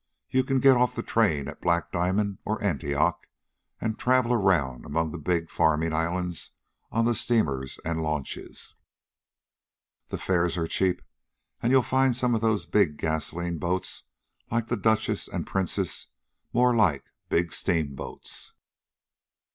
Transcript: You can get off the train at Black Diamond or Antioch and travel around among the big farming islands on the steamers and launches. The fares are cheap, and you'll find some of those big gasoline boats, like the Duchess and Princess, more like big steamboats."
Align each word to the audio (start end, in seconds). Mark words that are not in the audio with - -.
You 0.31 0.43
can 0.43 0.59
get 0.59 0.75
off 0.77 0.95
the 0.95 1.03
train 1.03 1.47
at 1.47 1.61
Black 1.61 1.91
Diamond 1.91 2.39
or 2.43 2.59
Antioch 2.63 3.27
and 3.79 3.99
travel 3.99 4.33
around 4.33 4.83
among 4.83 5.11
the 5.11 5.19
big 5.19 5.51
farming 5.51 5.93
islands 5.93 6.53
on 6.91 7.05
the 7.05 7.13
steamers 7.13 7.79
and 7.85 8.01
launches. 8.01 8.73
The 10.07 10.17
fares 10.17 10.57
are 10.57 10.65
cheap, 10.67 11.03
and 11.61 11.71
you'll 11.71 11.83
find 11.83 12.15
some 12.15 12.33
of 12.33 12.41
those 12.41 12.65
big 12.65 12.97
gasoline 12.97 13.59
boats, 13.59 14.05
like 14.49 14.69
the 14.69 14.75
Duchess 14.75 15.27
and 15.27 15.45
Princess, 15.45 16.07
more 16.51 16.75
like 16.75 17.03
big 17.29 17.53
steamboats." 17.53 18.53